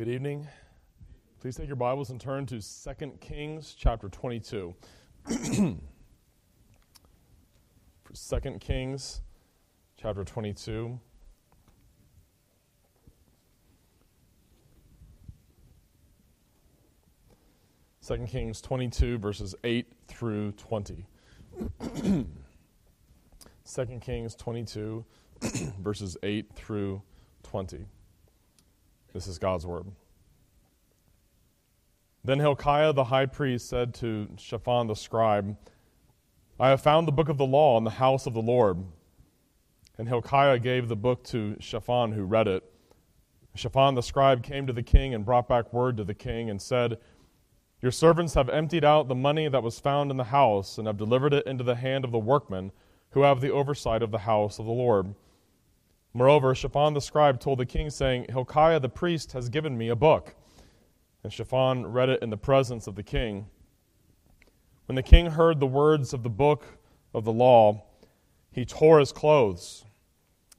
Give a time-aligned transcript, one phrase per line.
[0.00, 0.48] Good evening.
[1.42, 4.74] Please take your Bibles and turn to 2 Kings chapter 22.
[8.04, 9.20] For 2 Kings
[9.98, 10.98] chapter 22.
[18.00, 21.06] Second Kings 22, verses 8 through 20.
[22.00, 22.26] 2
[24.00, 25.04] Kings 22,
[25.78, 27.02] verses 8 through
[27.42, 27.84] 20.
[29.12, 29.86] This is God's word.
[32.22, 35.56] Then Hilkiah the high priest said to Shaphan the scribe,
[36.58, 38.84] I have found the book of the law in the house of the Lord.
[39.96, 42.62] And Hilkiah gave the book to Shaphan, who read it.
[43.54, 46.60] Shaphan the scribe came to the king and brought back word to the king and
[46.60, 46.98] said,
[47.82, 50.96] Your servants have emptied out the money that was found in the house and have
[50.98, 52.72] delivered it into the hand of the workmen
[53.10, 55.14] who have the oversight of the house of the Lord.
[56.12, 59.96] Moreover, Shaphan the scribe told the king, saying, Hilkiah the priest has given me a
[59.96, 60.34] book.
[61.22, 63.46] And Shaphan read it in the presence of the king.
[64.86, 66.78] When the king heard the words of the book
[67.14, 67.84] of the law,
[68.50, 69.84] he tore his clothes.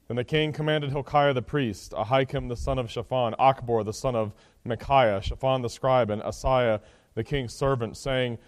[0.08, 4.16] Then the king commanded Hilkiah the priest, Ahikam the son of Shaphan, Achbor the son
[4.16, 4.32] of
[4.64, 6.80] Micaiah, Shaphan the scribe, and Asaiah
[7.14, 8.38] the king's servant, saying,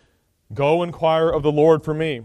[0.54, 2.22] Go inquire of the Lord for me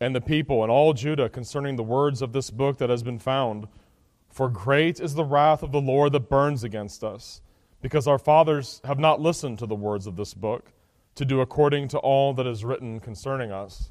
[0.00, 3.18] and the people and all Judah concerning the words of this book that has been
[3.18, 3.68] found
[4.30, 7.40] for great is the wrath of the Lord that burns against us,
[7.82, 10.72] because our fathers have not listened to the words of this book,
[11.16, 13.90] to do according to all that is written concerning us.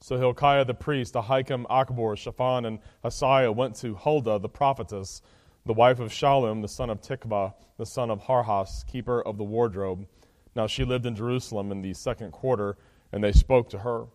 [0.00, 5.22] So Hilkiah the priest, Ahikam, Achbor, Shaphan, and Asaiah went to Huldah the prophetess,
[5.66, 9.44] the wife of Shallum, the son of Tikvah, the son of Harhas, keeper of the
[9.44, 10.06] wardrobe.
[10.54, 12.76] Now she lived in Jerusalem in the second quarter,
[13.12, 14.06] and they spoke to her.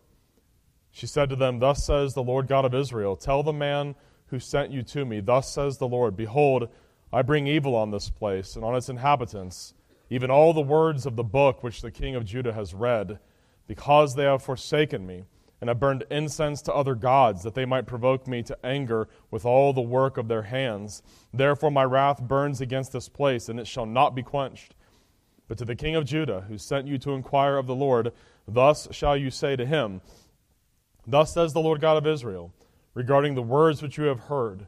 [0.92, 3.96] She said to them, Thus says the Lord God of Israel, Tell the man
[4.30, 5.20] who sent you to me.
[5.20, 6.70] Thus says the Lord Behold,
[7.12, 9.74] I bring evil on this place and on its inhabitants,
[10.10, 13.20] even all the words of the book which the king of Judah has read,
[13.68, 15.24] because they have forsaken me
[15.62, 19.46] and have burned incense to other gods, that they might provoke me to anger with
[19.46, 21.02] all the work of their hands.
[21.34, 24.76] Therefore my wrath burns against this place, and it shall not be quenched.
[25.48, 28.14] But to the king of Judah, who sent you to inquire of the Lord,
[28.48, 30.02] thus shall you say to him,
[31.06, 32.54] Thus says the Lord God of Israel
[33.00, 34.68] regarding the words which you have heard.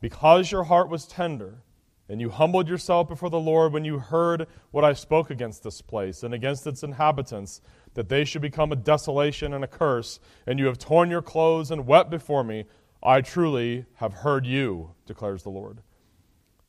[0.00, 1.64] Because your heart was tender,
[2.08, 5.82] and you humbled yourself before the Lord when you heard what I spoke against this
[5.82, 7.60] place and against its inhabitants,
[7.94, 11.72] that they should become a desolation and a curse, and you have torn your clothes
[11.72, 12.66] and wept before me,
[13.02, 15.80] I truly have heard you, declares the Lord.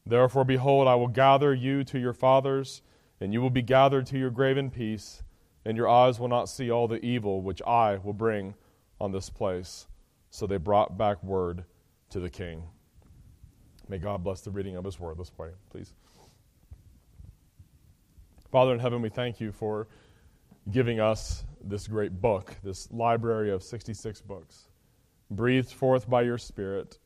[0.04, 2.82] Therefore, behold, I will gather you to your fathers,
[3.20, 5.22] and you will be gathered to your grave in peace,
[5.64, 8.56] and your eyes will not see all the evil which I will bring
[9.00, 9.86] on this place.
[10.32, 11.66] So they brought back word
[12.10, 12.64] to the king.
[13.90, 15.18] May God bless the reading of his word.
[15.18, 15.94] Let's pray, please.
[18.50, 19.90] Father in heaven, we thank you for
[20.72, 24.70] giving us this great book, this library of 66 books,
[25.30, 26.98] breathed forth by your Spirit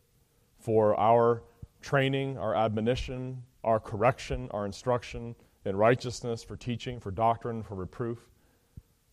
[0.60, 1.44] for our
[1.82, 5.36] training, our admonition, our correction, our instruction
[5.66, 8.20] in righteousness, for teaching, for doctrine, for reproof.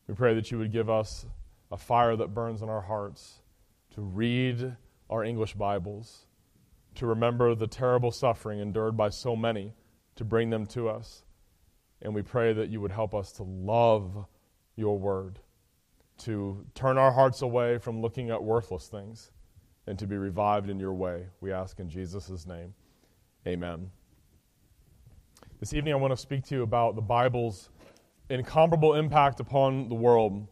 [0.06, 1.24] We pray that you would give us
[1.70, 3.41] a fire that burns in our hearts
[3.94, 4.74] to read
[5.10, 6.26] our English Bibles,
[6.94, 9.74] to remember the terrible suffering endured by so many,
[10.16, 11.24] to bring them to us.
[12.00, 14.26] And we pray that you would help us to love
[14.76, 15.40] your word,
[16.18, 19.30] to turn our hearts away from looking at worthless things,
[19.86, 21.26] and to be revived in your way.
[21.40, 22.74] We ask in Jesus' name.
[23.46, 23.90] Amen.
[25.60, 27.68] This evening, I want to speak to you about the Bible's
[28.30, 30.46] incomparable impact upon the world.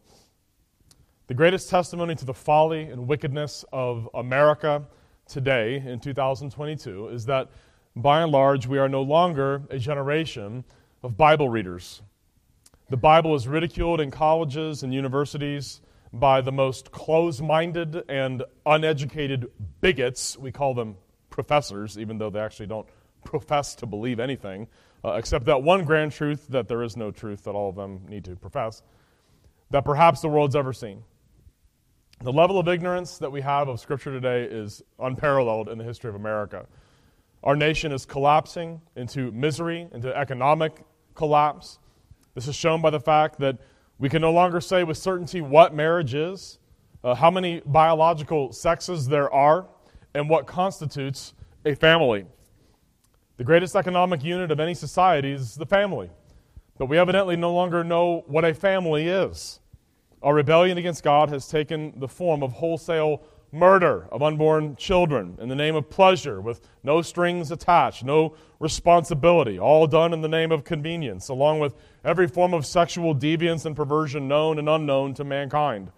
[1.27, 4.83] The greatest testimony to the folly and wickedness of America
[5.27, 7.49] today in 2022 is that,
[7.95, 10.65] by and large, we are no longer a generation
[11.03, 12.01] of Bible readers.
[12.89, 15.79] The Bible is ridiculed in colleges and universities
[16.11, 19.49] by the most close minded and uneducated
[19.79, 20.37] bigots.
[20.37, 20.97] We call them
[21.29, 22.87] professors, even though they actually don't
[23.23, 24.67] profess to believe anything,
[25.05, 28.01] uh, except that one grand truth that there is no truth that all of them
[28.09, 28.83] need to profess,
[29.69, 31.03] that perhaps the world's ever seen.
[32.23, 36.07] The level of ignorance that we have of Scripture today is unparalleled in the history
[36.07, 36.67] of America.
[37.43, 40.83] Our nation is collapsing into misery, into economic
[41.15, 41.79] collapse.
[42.35, 43.57] This is shown by the fact that
[43.97, 46.59] we can no longer say with certainty what marriage is,
[47.03, 49.65] uh, how many biological sexes there are,
[50.13, 51.33] and what constitutes
[51.65, 52.27] a family.
[53.37, 56.11] The greatest economic unit of any society is the family.
[56.77, 59.60] But we evidently no longer know what a family is.
[60.23, 65.49] Our rebellion against God has taken the form of wholesale murder of unborn children, in
[65.49, 70.51] the name of pleasure, with no strings attached, no responsibility, all done in the name
[70.51, 71.75] of convenience, along with
[72.05, 75.91] every form of sexual deviance and perversion known and unknown to mankind.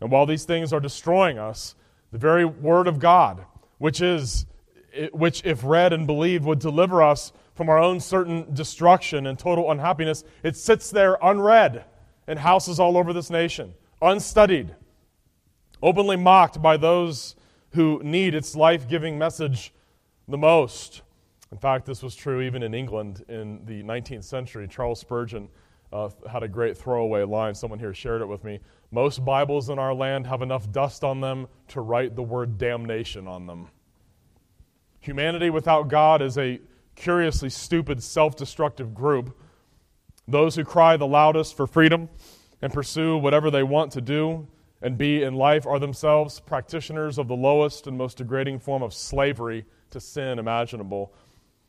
[0.00, 1.74] And while these things are destroying us,
[2.12, 3.44] the very Word of God,
[3.78, 4.46] which is
[5.12, 9.70] which, if read and believed, would deliver us from our own certain destruction and total
[9.70, 11.84] unhappiness, it sits there unread
[12.30, 14.76] in houses all over this nation, unstudied,
[15.82, 17.34] openly mocked by those
[17.72, 19.74] who need its life giving message
[20.28, 21.02] the most.
[21.50, 24.68] In fact, this was true even in England in the 19th century.
[24.68, 25.48] Charles Spurgeon
[25.92, 27.52] uh, had a great throwaway line.
[27.52, 28.60] Someone here shared it with me.
[28.92, 33.26] Most Bibles in our land have enough dust on them to write the word damnation
[33.26, 33.66] on them.
[35.00, 36.60] Humanity without God is a
[36.94, 39.36] curiously stupid, self destructive group.
[40.30, 42.08] Those who cry the loudest for freedom
[42.62, 44.46] and pursue whatever they want to do
[44.80, 48.94] and be in life are themselves practitioners of the lowest and most degrading form of
[48.94, 51.12] slavery to sin imaginable.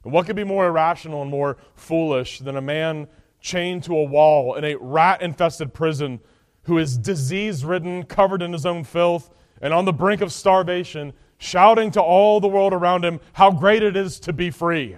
[0.03, 3.07] And what could be more irrational and more foolish than a man
[3.39, 6.19] chained to a wall in a rat infested prison
[6.63, 11.13] who is disease ridden, covered in his own filth, and on the brink of starvation,
[11.39, 14.97] shouting to all the world around him how great it is to be free?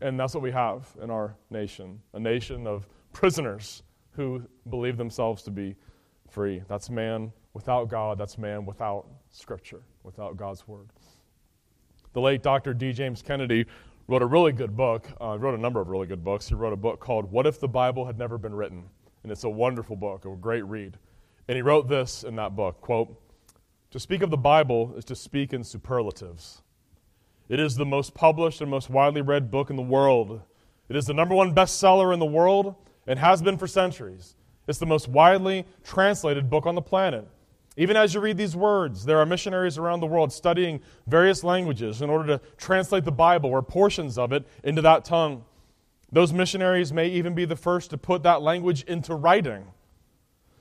[0.00, 3.82] And that's what we have in our nation a nation of prisoners
[4.12, 5.76] who believe themselves to be
[6.28, 6.62] free.
[6.68, 8.18] That's man without God.
[8.18, 10.88] That's man without Scripture, without God's Word.
[12.12, 12.74] The late Dr.
[12.74, 12.92] D.
[12.92, 13.66] James Kennedy
[14.08, 15.08] wrote a really good book.
[15.20, 16.48] Uh, wrote a number of really good books.
[16.48, 18.84] He wrote a book called What If the Bible Had Never Been Written?
[19.22, 20.98] And it's a wonderful book, a great read.
[21.46, 23.14] And he wrote this in that book quote,
[23.90, 26.62] To speak of the Bible is to speak in superlatives.
[27.50, 30.40] It is the most published and most widely read book in the world.
[30.88, 32.76] It is the number one bestseller in the world
[33.08, 34.36] and has been for centuries.
[34.68, 37.26] It's the most widely translated book on the planet.
[37.76, 42.02] Even as you read these words, there are missionaries around the world studying various languages
[42.02, 45.44] in order to translate the Bible or portions of it into that tongue.
[46.12, 49.66] Those missionaries may even be the first to put that language into writing.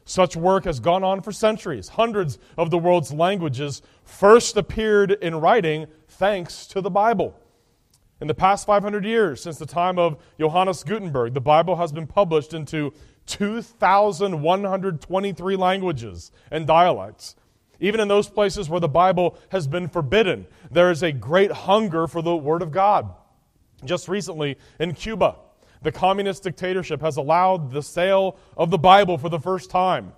[0.10, 1.90] Such work has gone on for centuries.
[1.90, 7.40] Hundreds of the world's languages first appeared in writing thanks to the Bible.
[8.20, 12.08] In the past 500 years, since the time of Johannes Gutenberg, the Bible has been
[12.08, 12.92] published into
[13.28, 17.36] 2,123 languages and dialects.
[17.80, 22.08] Even in those places where the Bible has been forbidden, there is a great hunger
[22.08, 23.14] for the Word of God.
[23.86, 25.36] Just recently in Cuba,
[25.82, 30.14] the communist dictatorship has allowed the sale of the Bible for the first time.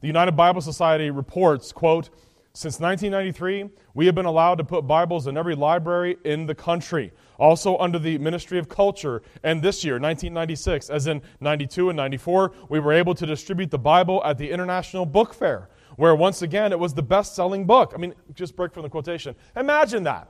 [0.00, 2.10] The United Bible Society reports, quote,
[2.54, 7.10] since 1993, we have been allowed to put Bibles in every library in the country,
[7.38, 9.22] also under the Ministry of Culture.
[9.42, 13.78] And this year, 1996, as in 92 and 94, we were able to distribute the
[13.78, 17.92] Bible at the International Book Fair, where once again it was the best selling book.
[17.94, 19.34] I mean, just break from the quotation.
[19.56, 20.28] Imagine that.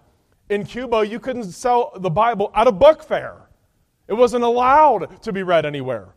[0.49, 3.41] In Cuba, you couldn't sell the Bible at a book fair,
[4.12, 6.14] it wasn't allowed to be read anywhere.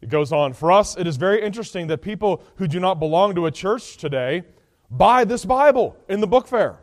[0.00, 0.52] It goes on.
[0.52, 3.96] For us, it is very interesting that people who do not belong to a church
[3.96, 4.44] today
[4.88, 6.78] buy this Bible in the book fair.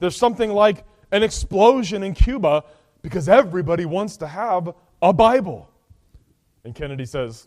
[0.00, 2.64] There's something like an explosion in Cuba
[3.00, 5.70] because everybody wants to have a Bible.
[6.64, 7.46] And Kennedy says,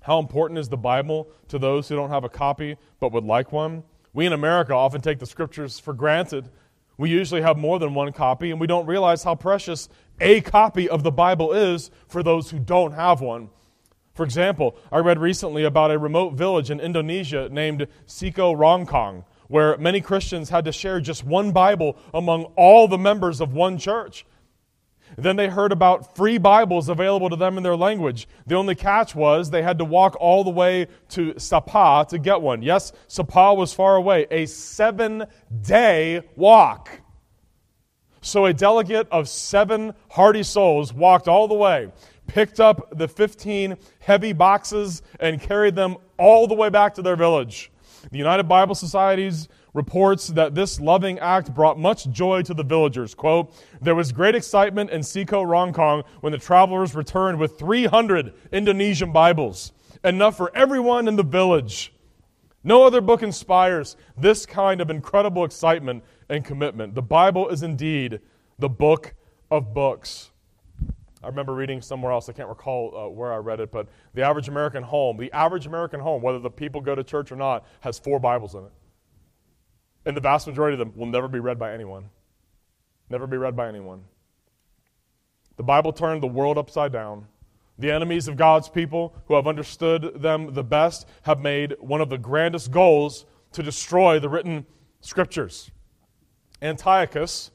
[0.00, 3.52] How important is the Bible to those who don't have a copy but would like
[3.52, 3.84] one?
[4.12, 6.48] We in America often take the scriptures for granted.
[6.96, 9.88] We usually have more than one copy, and we don't realize how precious
[10.20, 13.50] a copy of the Bible is for those who don't have one.
[14.14, 19.78] For example, I read recently about a remote village in Indonesia named Siko Rongkong, where
[19.78, 24.26] many Christians had to share just one Bible among all the members of one church.
[25.16, 28.28] Then they heard about free Bibles available to them in their language.
[28.46, 32.42] The only catch was they had to walk all the way to Sapa to get
[32.42, 32.62] one.
[32.62, 35.26] Yes, Sapa was far away, a seven
[35.62, 36.90] day walk.
[38.28, 41.90] So a delegate of seven hardy souls walked all the way
[42.26, 47.16] picked up the 15 heavy boxes and carried them all the way back to their
[47.16, 47.72] village.
[48.10, 53.14] The United Bible Societies reports that this loving act brought much joy to the villagers.
[53.14, 59.10] Quote, there was great excitement in Siko Rongkong when the travelers returned with 300 Indonesian
[59.10, 59.72] Bibles,
[60.04, 61.94] enough for everyone in the village.
[62.62, 66.94] No other book inspires this kind of incredible excitement and commitment.
[66.94, 68.20] The Bible is indeed
[68.58, 69.14] the book
[69.50, 70.30] of books.
[71.22, 74.22] I remember reading somewhere else, I can't recall uh, where I read it, but the
[74.22, 77.66] average American home, the average American home, whether the people go to church or not,
[77.80, 78.72] has four Bibles in it.
[80.06, 82.10] And the vast majority of them will never be read by anyone.
[83.10, 84.04] Never be read by anyone.
[85.56, 87.26] The Bible turned the world upside down.
[87.78, 92.10] The enemies of God's people, who have understood them the best, have made one of
[92.10, 94.66] the grandest goals to destroy the written
[95.00, 95.70] scriptures.
[96.62, 97.50] Antiochus,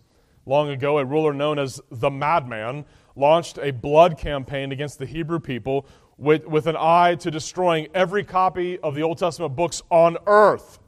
[0.45, 5.39] long ago a ruler known as the Madman, launched a blood campaign against the Hebrew
[5.39, 5.85] people
[6.17, 10.79] with, with an eye to destroying every copy of the Old Testament books on earth.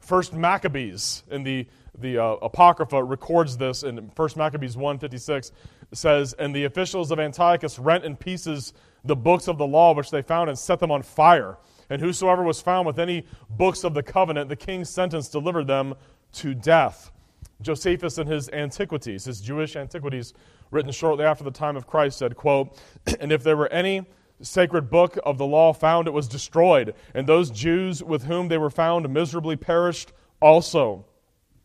[0.00, 1.66] First Maccabees in the,
[1.98, 5.52] the uh, Apocrypha records this in First Maccabees 156
[5.92, 10.10] says, And the officials of Antiochus rent in pieces the books of the law which
[10.10, 11.58] they found and set them on fire.
[11.90, 15.94] And whosoever was found with any books of the covenant, the king's sentence delivered them
[16.32, 17.12] to death.
[17.60, 20.34] Josephus in his Antiquities, his Jewish Antiquities,
[20.70, 22.78] written shortly after the time of Christ, said, quote,
[23.20, 24.06] And if there were any
[24.42, 28.58] sacred book of the law found, it was destroyed, and those Jews with whom they
[28.58, 31.06] were found miserably perished also.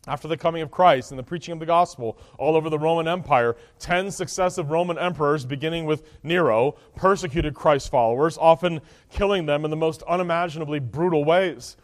[0.06, 3.06] After the coming of Christ and the preaching of the gospel all over the Roman
[3.06, 8.80] Empire, ten successive Roman emperors, beginning with Nero, persecuted Christ's followers, often
[9.10, 11.76] killing them in the most unimaginably brutal ways.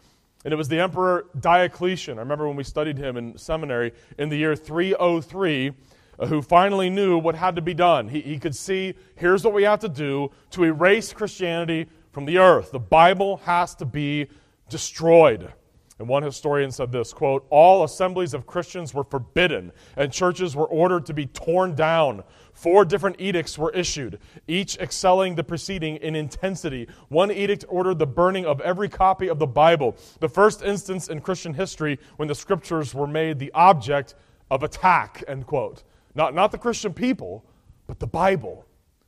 [0.45, 4.29] And it was the Emperor Diocletian, I remember when we studied him in seminary in
[4.29, 5.73] the year 303,
[6.19, 8.07] uh, who finally knew what had to be done.
[8.07, 12.37] He, he could see here's what we have to do to erase Christianity from the
[12.37, 12.71] earth.
[12.71, 14.27] The Bible has to be
[14.69, 15.53] destroyed.
[15.99, 20.67] And one historian said this quote, All assemblies of Christians were forbidden, and churches were
[20.67, 22.23] ordered to be torn down.
[22.57, 26.87] Four different edicts were issued, each excelling the preceding in intensity.
[27.07, 31.21] One edict ordered the burning of every copy of the Bible, the first instance in
[31.21, 34.15] Christian history when the scriptures were made the object
[34.49, 35.83] of attack, end quote.
[36.15, 37.45] Not, not the Christian people,
[37.85, 38.65] but the Bible.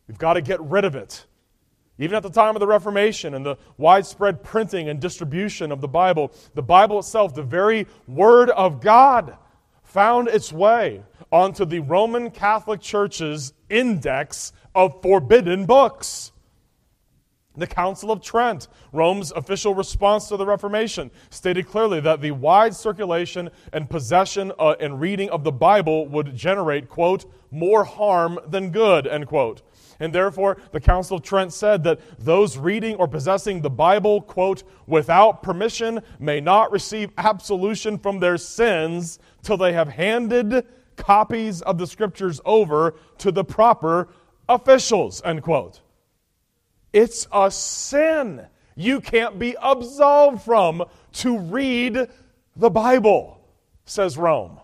[0.07, 1.25] We've got to get rid of it.
[1.97, 5.87] Even at the time of the Reformation and the widespread printing and distribution of the
[5.87, 9.39] Bible, the Bible itself, the very Word of God,
[9.89, 16.31] found its way onto the Roman Catholic Church's index of forbidden books.
[17.57, 22.75] The Council of Trent, Rome's official response to the Reformation, stated clearly that the wide
[22.75, 28.69] circulation and possession uh, and reading of the Bible would generate, quote, more harm than
[28.69, 29.63] good, end quote.
[29.99, 34.63] And therefore, the Council of Trent said that those reading or possessing the Bible, quote,
[34.87, 40.65] without permission may not receive absolution from their sins till they have handed
[40.95, 44.09] copies of the scriptures over to the proper
[44.47, 45.81] officials, end quote.
[46.93, 52.07] It's a sin you can't be absolved from to read
[52.55, 53.41] the Bible,
[53.85, 54.59] says Rome.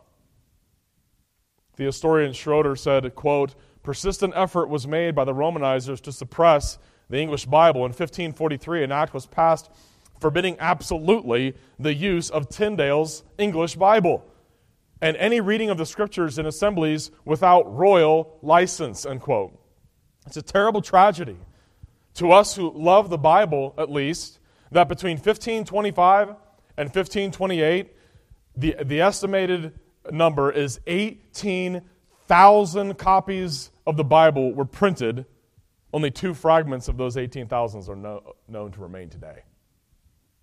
[1.76, 6.78] The historian Schroeder said, quote, persistent effort was made by the Romanizers to suppress
[7.10, 7.82] the English Bible.
[7.82, 9.70] In 1543, an act was passed
[10.20, 14.26] forbidding absolutely the use of Tyndale's English Bible
[15.02, 19.60] and any reading of the scriptures in assemblies without royal license, end quote.
[20.26, 21.36] It's a terrible tragedy
[22.16, 24.40] to us who love the Bible, at least,
[24.72, 26.30] that between 1525
[26.78, 27.92] and 1528,
[28.58, 29.74] the, the estimated
[30.10, 35.26] number is 18,000 copies of the Bible were printed.
[35.94, 39.44] Only two fragments of those 18,000 are no, known to remain today.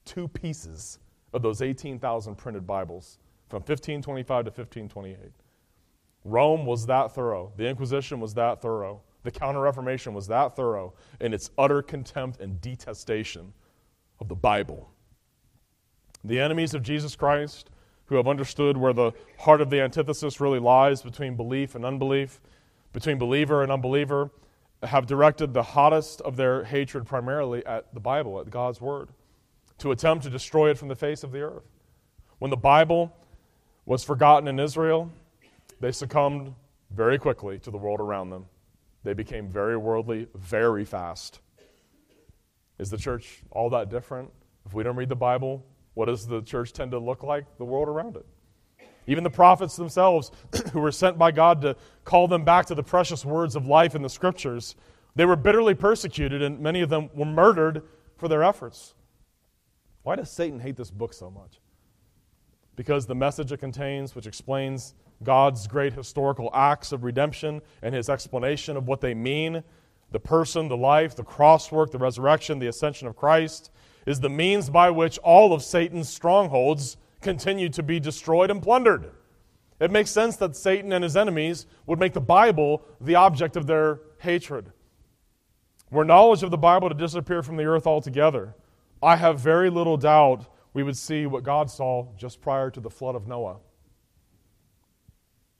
[0.04, 0.98] Two pieces
[1.32, 3.18] of those 18,000 printed Bibles
[3.48, 5.18] from 1525 to 1528.
[6.24, 7.52] Rome was that thorough.
[7.56, 9.02] The Inquisition was that thorough.
[9.24, 13.52] The Counter Reformation was that thorough in its utter contempt and detestation
[14.20, 14.90] of the Bible.
[16.24, 17.70] The enemies of Jesus Christ,
[18.06, 22.40] who have understood where the heart of the antithesis really lies between belief and unbelief,
[22.92, 24.30] between believer and unbeliever,
[24.82, 29.10] have directed the hottest of their hatred primarily at the Bible, at God's Word,
[29.78, 31.68] to attempt to destroy it from the face of the earth.
[32.38, 33.14] When the Bible
[33.86, 35.10] was forgotten in Israel,
[35.80, 36.54] they succumbed
[36.90, 38.46] very quickly to the world around them.
[39.04, 41.40] They became very worldly very fast.
[42.78, 44.30] Is the church all that different?
[44.66, 47.44] If we don't read the Bible, what does the church tend to look like?
[47.58, 48.26] The world around it.
[49.06, 50.30] Even the prophets themselves,
[50.72, 53.94] who were sent by God to call them back to the precious words of life
[53.94, 54.76] in the scriptures,
[55.14, 57.82] they were bitterly persecuted, and many of them were murdered
[58.16, 58.94] for their efforts.
[60.02, 61.60] Why does Satan hate this book so much?
[62.74, 68.08] Because the message it contains, which explains God's great historical acts of redemption and his
[68.08, 69.62] explanation of what they mean
[70.12, 73.70] the person, the life, the crosswork, the resurrection, the ascension of Christ
[74.06, 79.10] is the means by which all of Satan's strongholds continue to be destroyed and plundered.
[79.80, 83.66] It makes sense that Satan and his enemies would make the Bible the object of
[83.66, 84.72] their hatred.
[85.90, 88.54] Were knowledge of the Bible to disappear from the earth altogether,
[89.02, 92.88] I have very little doubt we would see what God saw just prior to the
[92.88, 93.56] flood of Noah.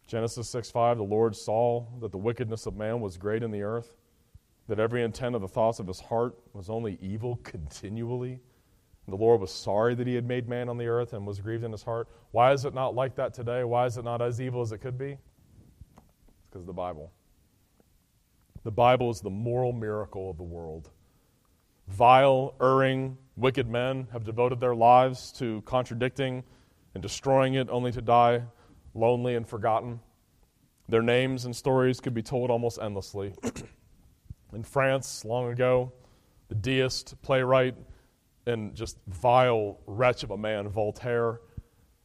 [0.06, 3.62] Genesis 6 5, the Lord saw that the wickedness of man was great in the
[3.62, 3.96] earth,
[4.68, 8.40] that every intent of the thoughts of his heart was only evil continually.
[9.08, 11.64] The Lord was sorry that he had made man on the earth and was grieved
[11.64, 12.08] in his heart.
[12.30, 13.64] Why is it not like that today?
[13.64, 15.12] Why is it not as evil as it could be?
[15.12, 17.12] It's because of the Bible.
[18.64, 20.90] The Bible is the moral miracle of the world.
[21.88, 26.44] Vile, erring, wicked men have devoted their lives to contradicting
[26.94, 28.42] and destroying it only to die
[28.94, 30.00] lonely and forgotten.
[30.88, 33.34] Their names and stories could be told almost endlessly.
[34.52, 35.92] In France, long ago,
[36.48, 37.74] the deist, playwright,
[38.46, 41.40] and just vile wretch of a man, Voltaire,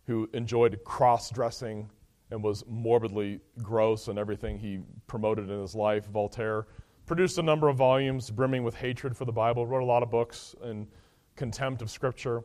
[0.05, 1.89] who enjoyed cross dressing
[2.31, 6.67] and was morbidly gross in everything he promoted in his life, Voltaire
[7.07, 10.11] produced a number of volumes brimming with hatred for the Bible, wrote a lot of
[10.11, 10.85] books in
[11.35, 12.43] contempt of Scripture.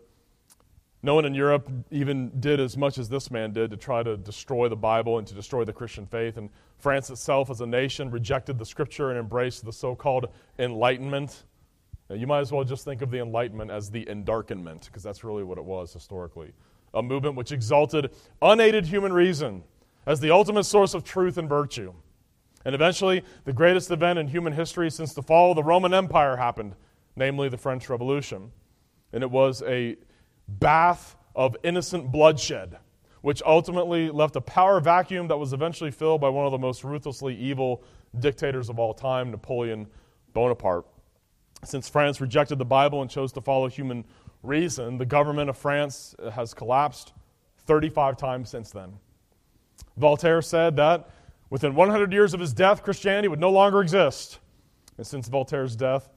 [1.03, 4.17] No one in Europe even did as much as this man did to try to
[4.17, 6.37] destroy the Bible and to destroy the Christian faith.
[6.37, 10.29] And France itself, as a nation, rejected the Scripture and embraced the so called
[10.61, 11.43] Enlightenment.
[12.11, 15.45] You might as well just think of the Enlightenment as the Endarkenment, because that's really
[15.45, 16.53] what it was historically.
[16.95, 19.65] A movement which exalted unaided human reason
[20.07, 21.95] as the ultimate source of truth and virtue.
[22.65, 26.37] And eventually, the greatest event in human history since the fall of the Roman Empire
[26.37, 26.75] happened,
[27.17, 28.53] namely the French Revolution.
[29.13, 29.97] And it was a
[30.49, 32.79] bath of innocent bloodshed,
[33.23, 36.85] which ultimately left a power vacuum that was eventually filled by one of the most
[36.85, 37.83] ruthlessly evil
[38.19, 39.87] dictators of all time, Napoleon
[40.35, 40.87] Bonaparte.
[41.65, 44.05] Since France rejected the Bible and chose to follow human
[44.43, 47.13] reason, the government of France has collapsed
[47.67, 48.95] 35 times since then.
[49.97, 51.09] Voltaire said that
[51.51, 54.41] within 100 years of his death, Christianity would no longer exist.
[54.99, 56.09] And since Voltaire's death,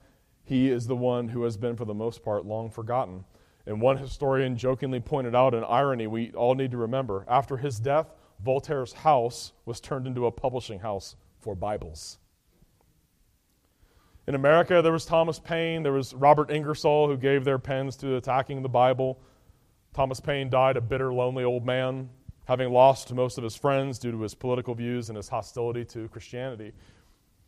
[0.44, 3.24] he is the one who has been, for the most part, long forgotten.
[3.66, 7.24] And one historian jokingly pointed out an irony we all need to remember.
[7.28, 12.18] After his death, Voltaire's house was turned into a publishing house for Bibles.
[14.26, 18.16] In America, there was Thomas Paine, there was Robert Ingersoll, who gave their pens to
[18.16, 19.20] attacking the Bible.
[19.94, 22.08] Thomas Paine died a bitter, lonely old man,
[22.46, 26.08] having lost most of his friends due to his political views and his hostility to
[26.08, 26.72] Christianity.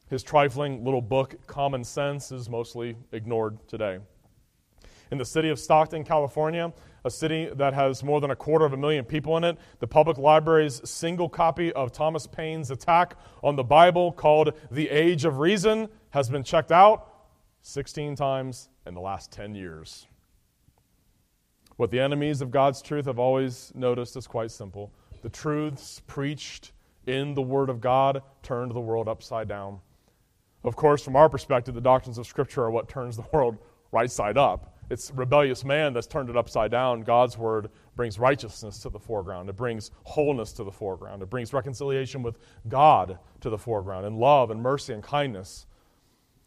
[0.09, 3.99] His trifling little book, Common Sense, is mostly ignored today
[5.11, 6.73] in the city of Stockton, California,
[7.05, 9.59] a city that has more than a quarter of a million people in it.
[9.79, 15.25] The public library's single copy of Thomas Paine's attack on the Bible, called The Age
[15.25, 17.09] of Reason, has been checked out
[17.63, 20.07] 16 times in the last 10 years.
[21.77, 26.73] What the enemies of God's truth have always noticed is quite simple the truths preached
[27.07, 29.81] in the Word of God turned the world upside down.
[30.65, 33.59] Of course, from our perspective, the doctrines of Scripture are what turns the world
[33.93, 34.78] right side up.
[34.91, 37.03] It's rebellious man that's turned it upside down.
[37.03, 39.51] God's word brings righteousness to the foreground.
[39.51, 41.23] It brings wholeness to the foreground.
[41.23, 45.67] It brings reconciliation with God to the foreground, and love and mercy and kindness.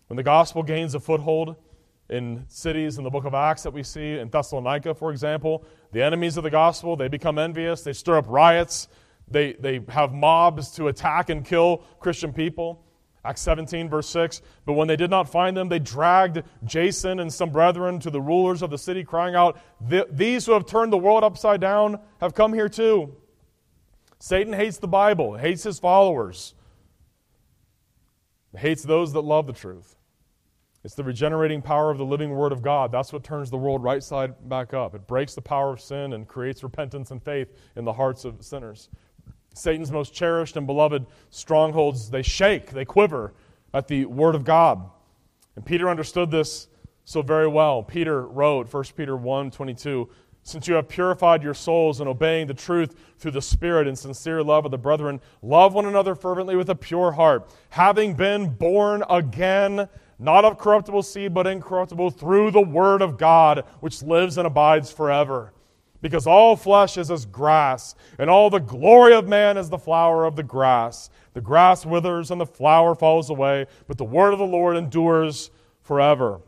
[0.07, 1.55] When the gospel gains a foothold
[2.09, 6.03] in cities in the book of Acts that we see in Thessalonica, for example, the
[6.03, 7.83] enemies of the gospel, they become envious.
[7.83, 8.87] They stir up riots.
[9.29, 12.83] They, they have mobs to attack and kill Christian people.
[13.23, 14.41] Acts 17, verse 6.
[14.65, 18.21] But when they did not find them, they dragged Jason and some brethren to the
[18.21, 19.59] rulers of the city, crying out,
[20.11, 23.15] These who have turned the world upside down have come here too.
[24.19, 26.53] Satan hates the Bible, hates his followers,
[28.55, 29.97] hates those that love the truth.
[30.83, 32.91] It's the regenerating power of the living Word of God.
[32.91, 34.95] That's what turns the world right side back up.
[34.95, 38.43] It breaks the power of sin and creates repentance and faith in the hearts of
[38.43, 38.89] sinners.
[39.53, 43.33] Satan's most cherished and beloved strongholds, they shake, they quiver
[43.73, 44.89] at the word of God.
[45.55, 46.67] And Peter understood this
[47.03, 47.83] so very well.
[47.83, 50.09] Peter wrote, 1 Peter 1 22,
[50.43, 54.41] since you have purified your souls in obeying the truth through the Spirit and sincere
[54.41, 59.03] love of the brethren, love one another fervently with a pure heart, having been born
[59.09, 59.87] again,
[60.17, 64.91] not of corruptible seed, but incorruptible, through the Word of God, which lives and abides
[64.91, 65.53] forever
[66.01, 70.25] because all flesh is as grass, and all the glory of man is the flower
[70.25, 71.09] of the grass.
[71.33, 75.51] The grass withers and the flower falls away, but the word of the Lord endures
[75.81, 76.41] forever.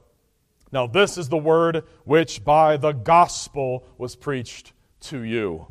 [0.71, 5.67] Now, this is the word which by the gospel was preached to you.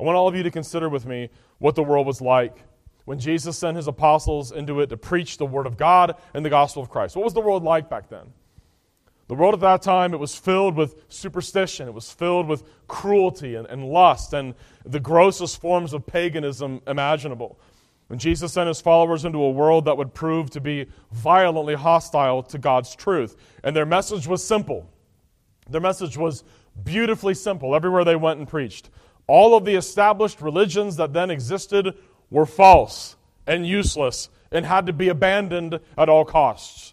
[0.00, 2.64] I want all of you to consider with me what the world was like
[3.04, 6.50] when Jesus sent his apostles into it to preach the word of God and the
[6.50, 7.14] gospel of Christ.
[7.14, 8.32] What was the world like back then?
[9.32, 11.88] The world at that time, it was filled with superstition.
[11.88, 17.58] It was filled with cruelty and, and lust and the grossest forms of paganism imaginable.
[18.10, 22.42] And Jesus sent his followers into a world that would prove to be violently hostile
[22.42, 23.34] to God's truth.
[23.64, 24.86] And their message was simple.
[25.66, 26.44] Their message was
[26.84, 28.90] beautifully simple everywhere they went and preached.
[29.28, 31.96] All of the established religions that then existed
[32.28, 33.16] were false
[33.46, 36.91] and useless and had to be abandoned at all costs.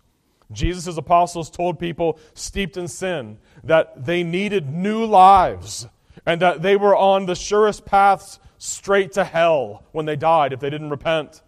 [0.52, 5.88] Jesus' apostles told people steeped in sin that they needed new lives
[6.26, 10.60] and that they were on the surest paths straight to hell when they died if
[10.60, 11.42] they didn't repent.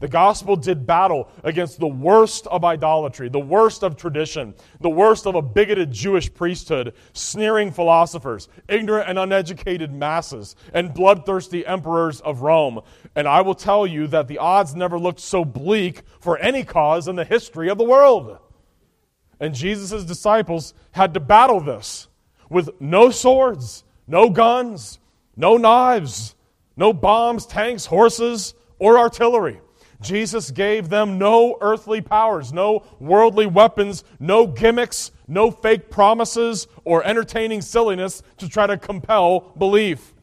[0.00, 5.26] The gospel did battle against the worst of idolatry, the worst of tradition, the worst
[5.26, 12.40] of a bigoted Jewish priesthood, sneering philosophers, ignorant and uneducated masses, and bloodthirsty emperors of
[12.40, 12.80] Rome.
[13.14, 17.06] And I will tell you that the odds never looked so bleak for any cause
[17.06, 18.38] in the history of the world.
[19.38, 22.08] And Jesus' disciples had to battle this
[22.48, 24.98] with no swords, no guns,
[25.36, 26.34] no knives,
[26.74, 29.60] no bombs, tanks, horses, or artillery.
[30.00, 37.04] Jesus gave them no earthly powers, no worldly weapons, no gimmicks, no fake promises, or
[37.04, 40.14] entertaining silliness to try to compel belief.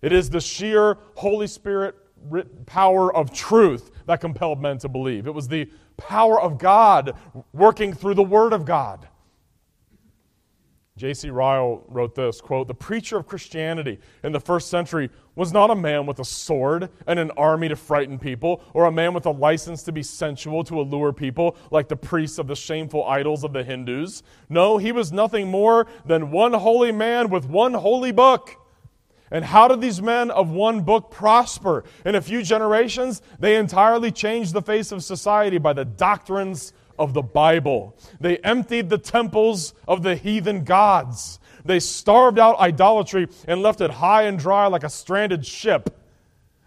[0.00, 1.96] It is the sheer Holy Spirit
[2.66, 5.26] power of truth that compelled men to believe.
[5.26, 7.16] It was the power of God
[7.52, 9.08] working through the Word of God.
[10.96, 11.30] J.C.
[11.30, 15.74] Ryle wrote this quote, The preacher of Christianity in the first century was not a
[15.76, 19.30] man with a sword and an army to frighten people, or a man with a
[19.30, 23.52] license to be sensual to allure people like the priests of the shameful idols of
[23.52, 24.24] the Hindus.
[24.48, 28.56] No, he was nothing more than one holy man with one holy book.
[29.30, 31.84] And how did these men of one book prosper?
[32.04, 37.14] In a few generations, they entirely changed the face of society by the doctrines of
[37.14, 37.96] the Bible.
[38.18, 41.38] They emptied the temples of the heathen gods.
[41.64, 45.94] They starved out idolatry and left it high and dry like a stranded ship.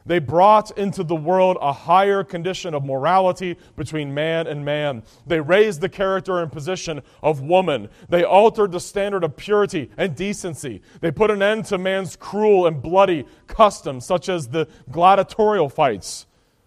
[0.06, 5.04] They brought into the world a higher condition of morality between man and man.
[5.28, 7.90] They raised the character and position of woman.
[8.10, 10.82] They altered the standard of purity and decency.
[11.02, 16.26] They put an end to man's cruel and bloody customs, such as the gladiatorial fights.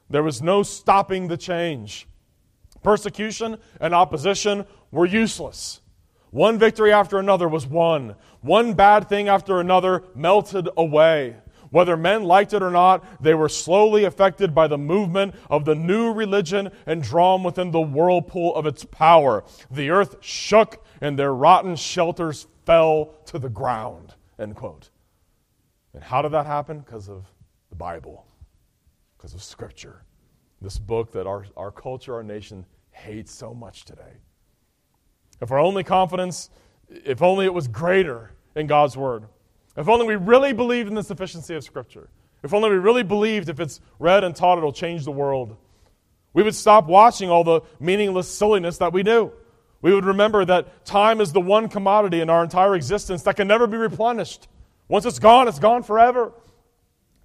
[0.09, 2.07] There was no stopping the change.
[2.83, 5.81] Persecution and opposition were useless.
[6.35, 8.17] One victory after another was won.
[8.41, 11.37] One bad thing after another melted away.
[11.71, 15.77] Whether men liked it or not, they were slowly affected by the movement of the
[15.77, 19.45] new religion and drawn within the whirlpool of its power.
[19.71, 24.15] The earth shook and their rotten shelters fell to the ground.
[24.37, 24.91] End quote.
[25.93, 26.81] And how did that happen?
[26.81, 27.27] Because of
[27.69, 28.27] the Bible,
[29.17, 30.03] because of Scripture.
[30.61, 34.19] This book that our, our culture, our nation hates so much today.
[35.41, 36.51] If our only confidence,
[36.89, 39.25] if only it was greater in God's Word,
[39.77, 42.09] if only we really believed in the sufficiency of Scripture,
[42.43, 45.57] if only we really believed if it's read and taught, it'll change the world,
[46.33, 49.33] we would stop watching all the meaningless silliness that we do.
[49.81, 53.47] We would remember that time is the one commodity in our entire existence that can
[53.47, 54.49] never be replenished.
[54.89, 56.33] Once it's gone, it's gone forever.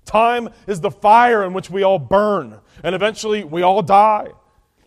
[0.05, 4.29] Time is the fire in which we all burn, and eventually we all die.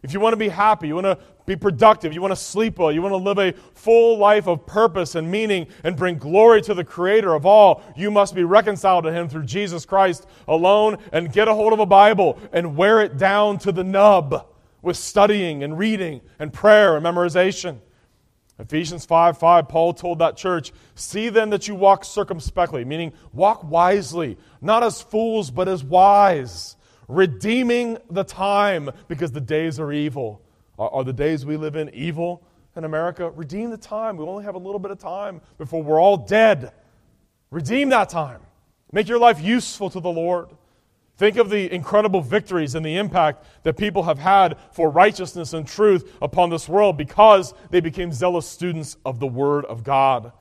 [0.02, 2.78] If you want to be happy, you want to be productive, you want to sleep
[2.78, 6.62] well, you want to live a full life of purpose and meaning and bring glory
[6.62, 10.98] to the Creator of all, you must be reconciled to Him through Jesus Christ alone
[11.12, 14.46] and get a hold of a Bible and wear it down to the nub
[14.82, 17.78] with studying and reading and prayer and memorization.
[18.58, 23.64] Ephesians 5 5, Paul told that church, See then that you walk circumspectly, meaning walk
[23.64, 26.76] wisely, not as fools, but as wise
[27.08, 30.40] redeeming the time because the days are evil.
[30.78, 32.42] Are, are, the days we live in evil
[32.76, 33.30] in America?
[33.30, 34.16] Redeem the time.
[34.16, 36.72] We only have a little bit of time before we're all dead.
[37.50, 38.40] Redeem that time.
[38.92, 40.48] Make your life useful to the Lord.
[41.16, 45.66] Think of the incredible victories and the impact that people have had for righteousness and
[45.66, 50.32] truth upon this world because they became zealous students of the Word of God.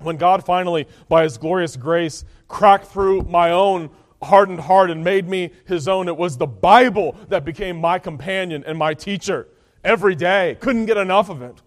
[0.00, 3.90] When God finally, by His glorious grace, cracked through my own
[4.22, 6.08] hardened heart and made me his own.
[6.08, 9.48] It was the Bible that became my companion and my teacher
[9.84, 10.56] every day.
[10.60, 11.62] Couldn't get enough of it.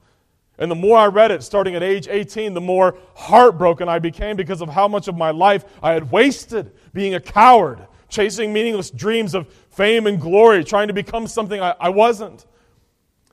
[0.57, 4.35] And the more I read it, starting at age 18, the more heartbroken I became
[4.35, 8.91] because of how much of my life I had wasted being a coward, chasing meaningless
[8.91, 12.45] dreams of fame and glory, trying to become something I, I wasn't.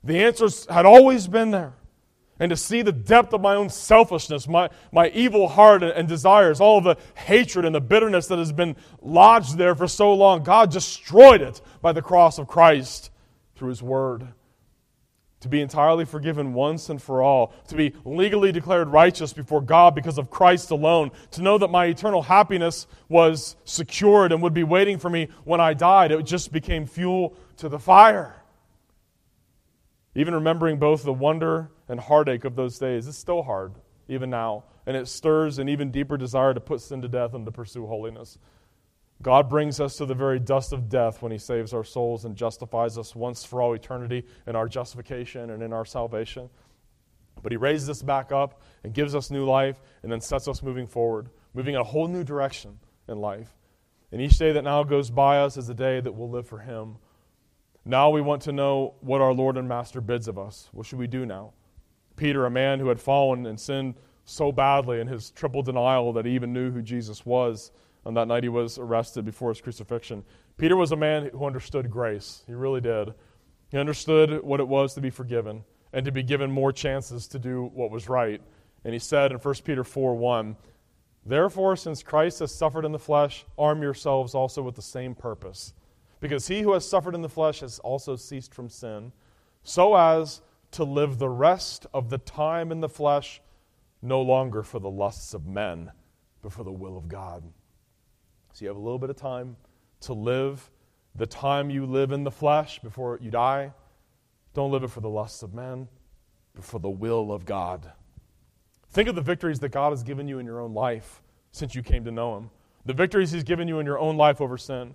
[0.04, 1.74] The answers had always been there
[2.40, 6.08] and to see the depth of my own selfishness, my, my evil heart and, and,
[6.08, 10.42] desires, all the hatred and the bitterness that has been lodged there for so long.
[10.42, 13.10] God destroyed it by the cross of Christ
[13.56, 14.28] through His Word.
[15.42, 19.94] To be entirely forgiven once and for all, to be legally declared righteous before God
[19.94, 24.64] because of Christ alone, to know that my eternal happiness was secured and would be
[24.64, 28.37] waiting for me when I died, it just became fuel to the fire.
[30.18, 33.74] Even remembering both the wonder and heartache of those days is still hard,
[34.08, 34.64] even now.
[34.84, 37.86] And it stirs an even deeper desire to put sin to death and to pursue
[37.86, 38.36] holiness.
[39.22, 42.34] God brings us to the very dust of death when He saves our souls and
[42.34, 46.50] justifies us once for all eternity in our justification and in our salvation.
[47.40, 50.64] But He raises us back up and gives us new life and then sets us
[50.64, 53.56] moving forward, moving in a whole new direction in life.
[54.10, 56.58] And each day that now goes by us is a day that we'll live for
[56.58, 56.96] Him.
[57.88, 60.68] Now we want to know what our Lord and Master bids of us.
[60.72, 61.54] What should we do now?
[62.16, 63.94] Peter, a man who had fallen and sinned
[64.26, 67.70] so badly in his triple denial that he even knew who Jesus was,
[68.04, 70.22] on that night he was arrested before his crucifixion.
[70.58, 72.42] Peter was a man who understood grace.
[72.46, 73.14] He really did.
[73.70, 77.38] He understood what it was to be forgiven and to be given more chances to
[77.38, 78.42] do what was right.
[78.84, 80.56] And he said in 1 Peter 4 1,
[81.24, 85.72] Therefore, since Christ has suffered in the flesh, arm yourselves also with the same purpose.
[86.20, 89.12] Because he who has suffered in the flesh has also ceased from sin,
[89.62, 90.40] so as
[90.72, 93.40] to live the rest of the time in the flesh
[94.02, 95.90] no longer for the lusts of men,
[96.42, 97.42] but for the will of God.
[98.52, 99.56] So you have a little bit of time
[100.00, 100.70] to live
[101.14, 103.72] the time you live in the flesh before you die.
[104.54, 105.88] Don't live it for the lusts of men,
[106.54, 107.90] but for the will of God.
[108.90, 111.82] Think of the victories that God has given you in your own life since you
[111.82, 112.50] came to know Him,
[112.84, 114.94] the victories He's given you in your own life over sin.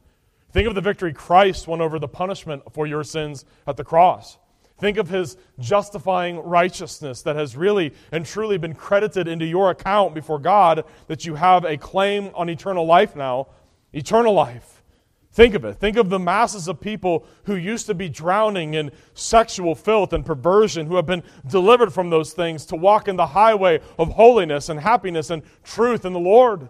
[0.53, 4.37] Think of the victory Christ won over the punishment for your sins at the cross.
[4.77, 10.13] Think of his justifying righteousness that has really and truly been credited into your account
[10.13, 13.47] before God that you have a claim on eternal life now.
[13.93, 14.83] Eternal life.
[15.31, 15.75] Think of it.
[15.75, 20.23] Think of the masses of people who used to be drowning in sexual filth and
[20.23, 24.69] perversion, who have been delivered from those things to walk in the highway of holiness
[24.69, 26.69] and happiness and truth in the Lord.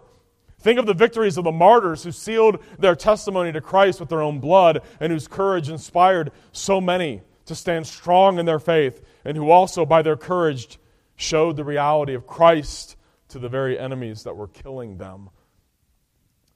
[0.64, 4.22] Think of the victories of the martyrs who sealed their testimony to Christ with their
[4.22, 9.36] own blood and whose courage inspired so many to stand strong in their faith, and
[9.36, 10.78] who also, by their courage,
[11.16, 12.96] showed the reality of Christ
[13.28, 15.28] to the very enemies that were killing them.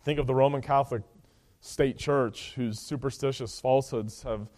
[0.04, 1.02] Think of the Roman Catholic
[1.60, 4.48] state church, whose superstitious falsehoods have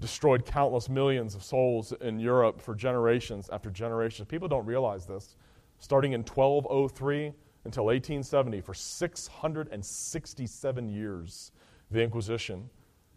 [0.00, 4.26] destroyed countless millions of souls in Europe for generations after generations.
[4.28, 5.36] People don't realize this.
[5.78, 7.34] Starting in 1203
[7.64, 11.52] until 1870, for 667 years,
[11.90, 12.68] the Inquisition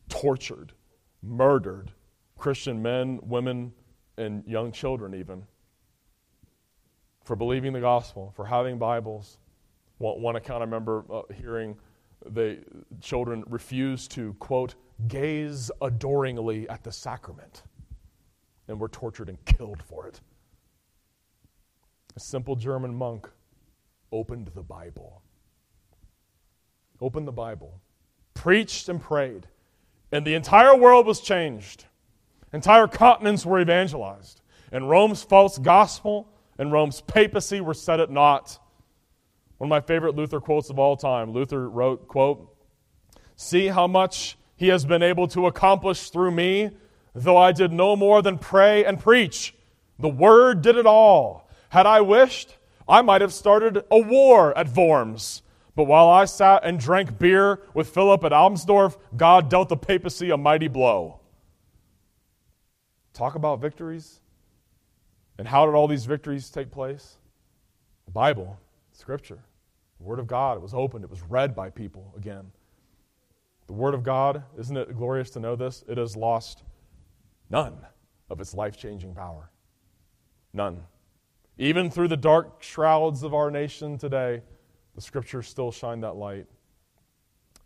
[0.10, 0.74] tortured,
[1.22, 1.92] murdered,
[2.38, 3.74] Christian men, women,
[4.18, 5.44] and young children, even,
[7.24, 9.38] for believing the gospel, for having Bibles.
[9.98, 11.76] One, one account I remember uh, hearing
[12.26, 12.60] the
[13.02, 14.76] children refused to, quote,
[15.08, 17.64] gaze adoringly at the sacrament,
[18.68, 20.22] and were tortured and killed for it.
[22.16, 23.30] A simple German monk
[24.12, 25.22] opened the Bible.
[27.00, 27.80] Opened the Bible,
[28.34, 29.48] preached and prayed,
[30.12, 31.86] and the entire world was changed.
[32.54, 34.42] Entire continents were evangelized,
[34.72, 38.58] and Rome's false gospel and Rome's papacy were set at naught.
[39.58, 42.56] One of my favorite Luther quotes of all time, Luther wrote, quote,
[43.36, 46.72] See how much he has been able to accomplish through me,
[47.14, 49.54] though I did no more than pray and preach.
[50.00, 51.50] The word did it all.
[51.70, 52.56] Had I wished,
[52.88, 55.42] I might have started a war at Worms.
[55.76, 60.32] But while I sat and drank beer with Philip at Amsdorf, God dealt the papacy
[60.32, 61.20] a mighty blow.
[63.14, 64.20] Talk about victories.
[65.38, 67.18] And how did all these victories take place?
[68.06, 68.60] The Bible,
[68.92, 69.40] Scripture,
[70.00, 70.58] the Word of God.
[70.58, 72.52] It was opened, it was read by people again.
[73.68, 75.84] The Word of God, isn't it glorious to know this?
[75.88, 76.64] It has lost
[77.50, 77.78] none
[78.30, 79.52] of its life changing power.
[80.54, 80.82] None.
[81.58, 84.42] Even through the dark shrouds of our nation today,
[84.96, 86.46] the Scriptures still shine that light.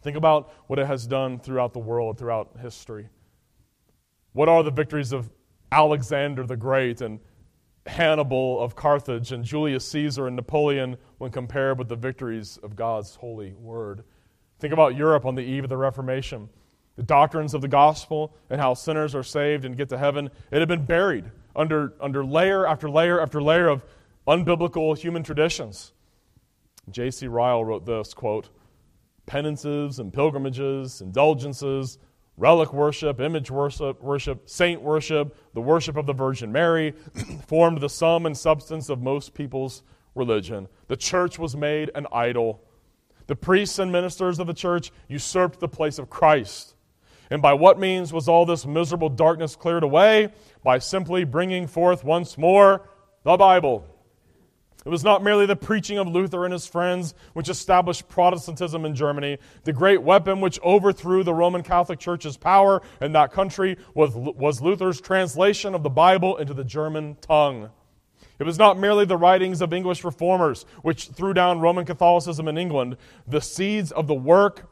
[0.02, 3.10] Think about what it has done throughout the world, throughout history.
[4.34, 5.30] What are the victories of
[5.72, 7.20] Alexander the Great and
[7.88, 13.16] Hannibal of Carthage and Julius Caesar and Napoleon when compared with the victories of God's
[13.16, 14.04] holy word.
[14.60, 16.50] Think about Europe on the eve of the Reformation.
[16.96, 20.60] The doctrines of the gospel and how sinners are saved and get to heaven, it
[20.60, 21.26] had been buried
[21.56, 23.84] under, under layer after layer after layer of
[24.28, 25.94] unbiblical human traditions.
[26.90, 27.28] J.C.
[27.28, 28.50] Ryle wrote this quote,
[29.26, 31.98] penances and pilgrimages, indulgences,
[32.38, 36.94] relic worship, image worship, worship, saint worship, the worship of the Virgin Mary
[37.48, 39.84] formed the sum and substance of most people's
[40.16, 40.68] religion.
[40.88, 42.64] The church was made an idol.
[43.28, 46.76] The priests and ministers of the church usurped the place of Christ.
[47.32, 50.34] And by what means was all this miserable darkness cleared away?
[50.64, 52.88] By simply bringing forth once more
[53.24, 53.86] the Bible.
[54.86, 58.96] It was not merely the preaching of Luther and his friends which established Protestantism in
[58.96, 59.38] Germany.
[59.64, 64.60] The great weapon which overthrew the Roman Catholic Church's power in that country was, was
[64.60, 67.70] Luther's translation of the Bible into the German tongue.
[68.40, 72.58] It was not merely the writings of English reformers which threw down Roman Catholicism in
[72.58, 72.98] England.
[73.28, 74.68] The seeds of the work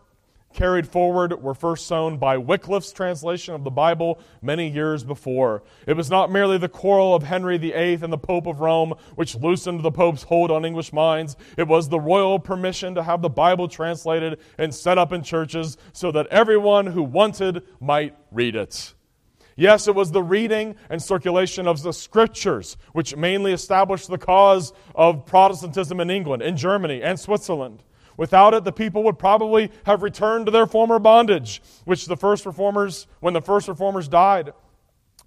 [0.53, 5.63] carried forward were first sown by Wycliffe's translation of the Bible many years before.
[5.85, 9.35] It was not merely the quarrel of Henry VIII and the Pope of Rome which
[9.35, 11.38] loosened the Pope's hold on English minds.
[11.57, 15.77] It was the royal permission to have the Bible translated and set up in churches
[15.93, 18.93] so that everyone who wanted might read it.
[19.59, 24.71] Yes, it was the reading and circulation of the scriptures which mainly established the cause
[24.95, 27.83] of Protestantism in England, in Germany, and Switzerland.
[28.19, 32.45] Without it, the people would probably have returned to their former bondage, which the first
[32.45, 34.51] reformers, when the first reformers died.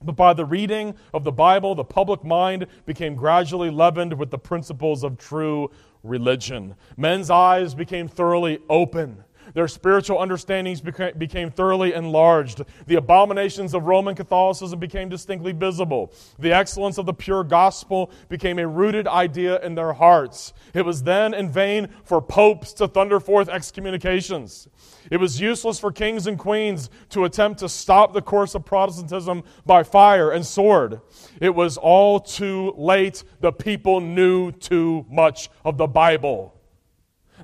[0.02, 4.38] But by the reading of the Bible, the public mind became gradually leavened with the
[4.38, 5.70] principles of true
[6.02, 6.74] religion.
[6.98, 9.24] Men's eyes became thoroughly open.
[9.54, 12.62] Their spiritual understandings became, became thoroughly enlarged.
[12.86, 16.12] The abominations of Roman Catholicism became distinctly visible.
[16.38, 20.52] The excellence of the pure gospel became a rooted idea in their hearts.
[20.74, 24.68] It was then in vain for popes to thunder forth excommunications.
[25.10, 29.42] It was useless for kings and queens to attempt to stop the course of Protestantism
[29.66, 31.00] by fire and sword.
[31.40, 33.24] It was all too late.
[33.40, 36.54] The people knew too much of the Bible.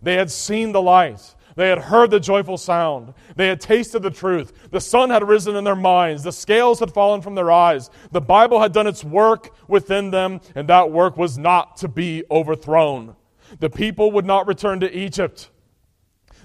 [0.02, 1.34] They had seen the light.
[1.58, 3.14] They had heard the joyful sound.
[3.34, 4.70] They had tasted the truth.
[4.70, 6.22] The sun had risen in their minds.
[6.22, 7.90] The scales had fallen from their eyes.
[8.12, 12.22] The Bible had done its work within them, and that work was not to be
[12.30, 13.16] overthrown.
[13.58, 15.50] The people would not return to Egypt.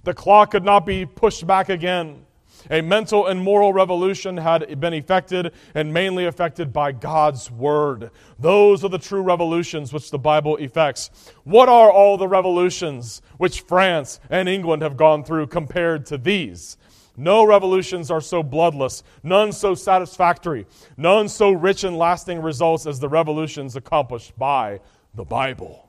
[0.04, 2.23] The clock could not be pushed back again.
[2.69, 8.12] A mental and moral revolution had been effected and mainly affected by God's Word.
[8.39, 11.10] Those are the true revolutions which the Bible effects.
[11.43, 16.78] What are all the revolutions which France and England have gone through compared to these?
[17.15, 20.65] No revolutions are so bloodless, none so satisfactory,
[20.97, 24.80] none so rich in lasting results as the revolutions accomplished by
[25.13, 25.83] the Bible.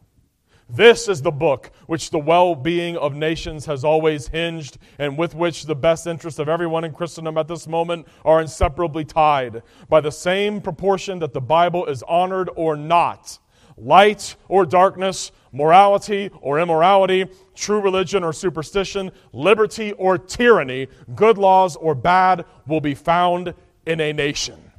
[0.69, 5.35] This is the book which the well being of nations has always hinged, and with
[5.35, 9.63] which the best interests of everyone in Christendom at this moment are inseparably tied.
[9.89, 13.39] By the same proportion that the Bible is honored or not,
[13.77, 21.77] light or darkness, morality or immorality, true religion or superstition, liberty or tyranny, good laws
[21.77, 23.53] or bad, will be found
[23.87, 24.73] in a nation.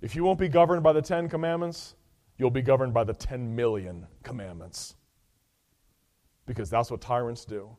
[0.00, 1.95] If you won't be governed by the Ten Commandments,
[2.38, 4.94] you'll be governed by the 10 million commandments.
[6.46, 7.76] Because that's what tyrants do.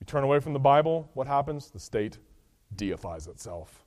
[0.00, 1.70] You turn away from the Bible, what happens?
[1.70, 2.18] The state
[2.74, 3.84] deifies itself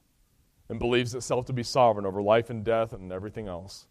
[0.69, 3.87] and believes itself to be sovereign over life and death and everything else.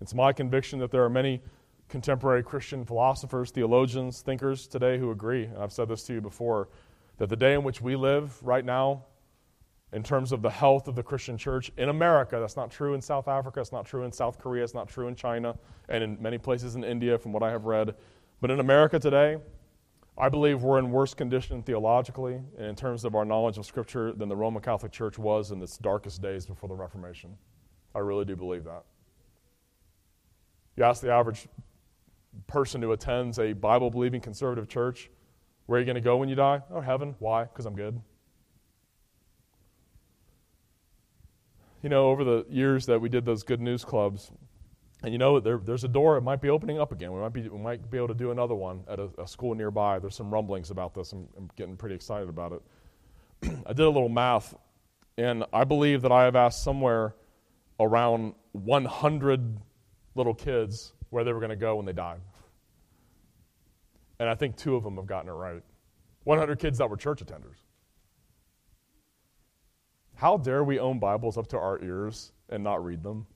[0.00, 1.40] It's my conviction that there are many
[1.88, 6.68] contemporary Christian philosophers, theologians, thinkers today who agree, and I've said this to you before,
[7.18, 9.04] that the day in which we live right now
[9.92, 12.38] in terms of the health of the Christian church in America.
[12.40, 13.60] That's not true in South Africa.
[13.60, 14.64] It's not true in South Korea.
[14.64, 15.54] It's not true in China
[15.88, 17.94] and in many places in India, from what I have read.
[18.40, 19.36] But in America today,
[20.16, 24.12] I believe we're in worse condition theologically and in terms of our knowledge of Scripture
[24.12, 27.36] than the Roman Catholic Church was in its darkest days before the Reformation.
[27.94, 28.84] I really do believe that.
[30.76, 31.48] You ask the average
[32.46, 35.10] person who attends a Bible believing conservative church,
[35.66, 36.62] where are you going to go when you die?
[36.72, 37.14] Oh, heaven.
[37.18, 37.44] Why?
[37.44, 38.00] Because I'm good.
[41.82, 44.30] You know, over the years that we did those good news clubs,
[45.02, 47.12] and you know, there, there's a door, it might be opening up again.
[47.12, 49.54] We might be, we might be able to do another one at a, a school
[49.54, 49.98] nearby.
[49.98, 51.12] There's some rumblings about this.
[51.12, 52.62] I'm, I'm getting pretty excited about it.
[53.66, 54.54] I did a little math,
[55.18, 57.16] and I believe that I have asked somewhere
[57.80, 59.58] around 100
[60.14, 62.20] little kids where they were going to go when they died.
[64.20, 65.62] And I think two of them have gotten it right.
[66.24, 67.56] 100 kids that were church attenders.
[70.22, 73.26] How dare we own Bibles up to our ears and not read them?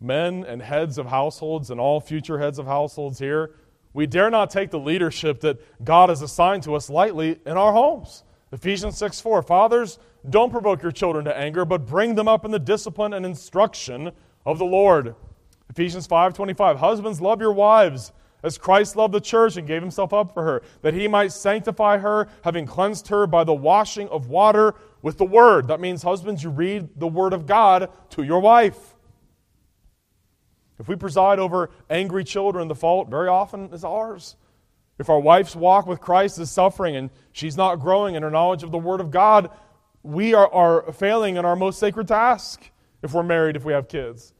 [0.00, 3.56] Men and heads of households and all future heads of households here,
[3.92, 7.74] we dare not take the leadership that God has assigned to us lightly in our
[7.74, 8.24] homes.
[8.50, 9.42] Ephesians 6 4.
[9.42, 9.98] Fathers,
[10.30, 14.10] don't provoke your children to anger, but bring them up in the discipline and instruction
[14.46, 15.14] of the Lord.
[15.68, 16.78] Ephesians 5 25.
[16.78, 18.10] Husbands, love your wives
[18.44, 21.98] as Christ loved the church and gave himself up for her, that he might sanctify
[21.98, 25.68] her, having cleansed her by the washing of water with the word.
[25.68, 28.96] That means, husbands, you read the word of God to your wife.
[30.78, 34.34] If we preside over angry children, the fault very often is ours.
[34.98, 38.62] If our wife's walk with Christ is suffering and she's not growing in her knowledge
[38.62, 39.50] of the Word of God,
[40.02, 42.70] we are, are failing in our most sacred task
[43.02, 44.32] if we're married, if we have kids.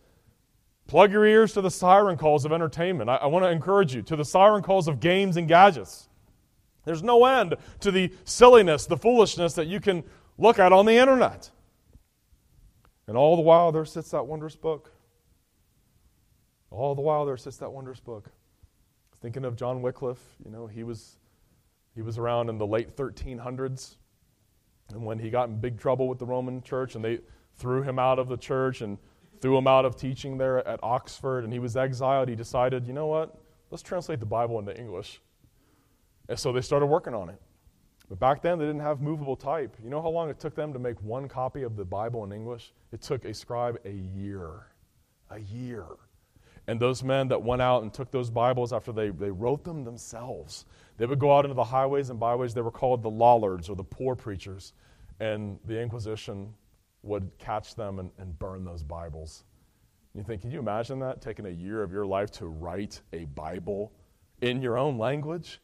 [0.87, 3.11] Plug your ears to the siren calls of entertainment.
[3.11, 6.09] I, I want to encourage you to the siren calls of games and gadgets.
[6.87, 10.05] There's no end to the silliness, the foolishness that you can
[10.39, 11.51] look at on the internet.
[13.07, 14.91] And all the while, there sits that wondrous book.
[16.71, 18.31] All the while, there sits that wondrous book.
[19.21, 21.19] Thinking of John Wycliffe, you know, he was
[21.95, 23.97] He was around in the late 1300s.
[24.91, 27.21] And when he got in big trouble with the Roman church and they
[27.57, 28.99] threw him out of the church and
[29.41, 32.93] threw him out of teaching there at Oxford and he was exiled, he decided, you
[32.93, 33.39] know what?
[33.71, 35.21] Let's translate the Bible into English.
[36.29, 37.41] And so they started working on it.
[38.09, 39.77] But back then, they didn't have movable type.
[39.83, 42.33] You know how long it took them to make one copy of the Bible in
[42.33, 42.73] English?
[42.93, 44.67] It took a scribe a year.
[45.31, 45.87] A year.
[46.67, 49.85] And those men that went out and took those Bibles after they, they wrote them
[49.85, 52.55] themselves, they would go out into the highways and byways.
[52.55, 54.73] They were called the Lollards or the poor preachers.
[55.21, 56.55] And the Inquisition
[57.03, 59.45] would catch them and, and burn those Bibles.
[60.13, 61.21] And you think, can you imagine that?
[61.21, 63.93] Taking a year of your life to write a Bible
[64.41, 65.61] in your own language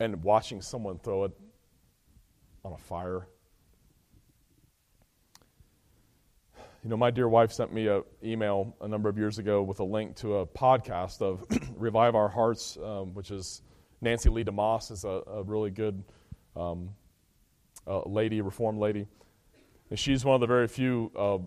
[0.00, 1.32] and watching someone throw it
[2.64, 3.28] on a fire.
[6.84, 9.80] You know, my dear wife sent me an email a number of years ago with
[9.80, 11.44] a link to a podcast of
[11.76, 13.62] Revive Our Hearts, um, which is
[14.00, 16.04] Nancy Leigh DeMoss is a, a really good
[16.56, 16.90] um,
[18.06, 19.06] lady, reformed lady.
[19.90, 21.38] And she's one of the very few uh,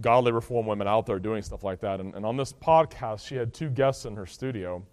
[0.00, 2.00] godly reform women out there doing stuff like that.
[2.00, 4.84] And, and on this podcast, she had two guests in her studio.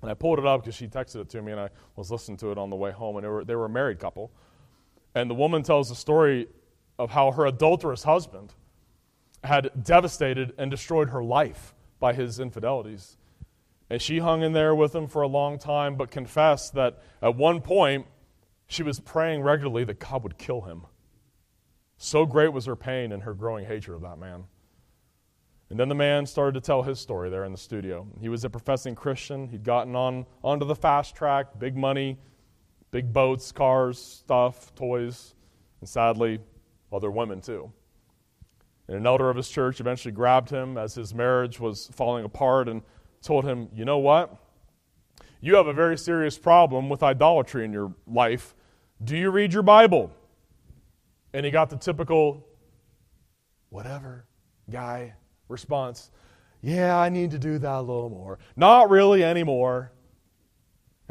[0.00, 2.36] And I pulled it up because she texted it to me, and I was listening
[2.38, 3.16] to it on the way home.
[3.16, 4.32] And they were, they were a married couple.
[5.14, 6.48] And the woman tells the story
[6.98, 8.54] of how her adulterous husband
[9.44, 13.16] had devastated and destroyed her life by his infidelities.
[13.90, 17.36] And she hung in there with him for a long time, but confessed that at
[17.36, 18.06] one point
[18.66, 20.86] she was praying regularly that God would kill him.
[21.98, 24.44] So great was her pain and her growing hatred of that man.
[25.68, 28.06] And then the man started to tell his story there in the studio.
[28.20, 29.48] He was a professing Christian.
[29.48, 32.18] He'd gotten on onto the fast track, big money,
[32.92, 35.34] big boats, cars, stuff, toys,
[35.80, 36.38] and sadly,
[36.92, 37.72] other women too.
[38.86, 42.68] And an elder of his church eventually grabbed him as his marriage was falling apart
[42.68, 42.82] and
[43.22, 44.36] told him, You know what?
[45.40, 48.54] You have a very serious problem with idolatry in your life.
[49.02, 50.12] Do you read your Bible?
[51.32, 52.46] And he got the typical,
[53.70, 54.26] whatever,
[54.70, 55.14] guy
[55.48, 56.10] response.
[56.60, 58.38] Yeah, I need to do that a little more.
[58.54, 59.90] Not really anymore.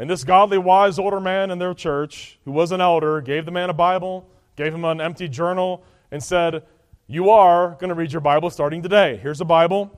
[0.01, 3.51] And this godly, wise older man in their church, who was an elder, gave the
[3.51, 6.63] man a Bible, gave him an empty journal, and said,
[7.05, 9.17] You are going to read your Bible starting today.
[9.17, 9.95] Here's a Bible,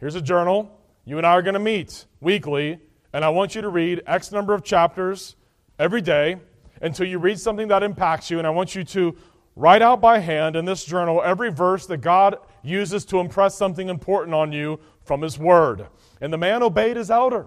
[0.00, 0.70] here's a journal.
[1.06, 2.78] You and I are going to meet weekly,
[3.14, 5.34] and I want you to read X number of chapters
[5.78, 6.36] every day
[6.82, 9.16] until you read something that impacts you, and I want you to
[9.56, 13.88] write out by hand in this journal every verse that God uses to impress something
[13.88, 15.86] important on you from His Word.
[16.20, 17.46] And the man obeyed his elder.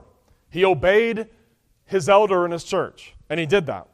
[0.49, 1.27] He obeyed
[1.91, 3.15] his elder in his church.
[3.29, 3.87] And he did that.